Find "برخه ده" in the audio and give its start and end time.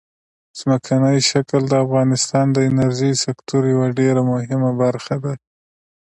4.81-5.33